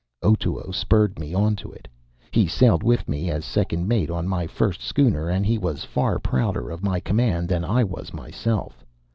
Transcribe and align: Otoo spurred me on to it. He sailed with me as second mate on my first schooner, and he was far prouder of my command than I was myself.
Otoo 0.23 0.71
spurred 0.71 1.19
me 1.19 1.35
on 1.35 1.55
to 1.57 1.71
it. 1.71 1.87
He 2.31 2.47
sailed 2.47 2.81
with 2.81 3.07
me 3.07 3.29
as 3.29 3.45
second 3.45 3.87
mate 3.87 4.09
on 4.09 4.27
my 4.27 4.47
first 4.47 4.81
schooner, 4.81 5.29
and 5.29 5.45
he 5.45 5.59
was 5.59 5.83
far 5.83 6.17
prouder 6.17 6.71
of 6.71 6.81
my 6.81 6.99
command 6.99 7.47
than 7.49 7.63
I 7.63 7.83
was 7.83 8.11
myself. 8.11 8.83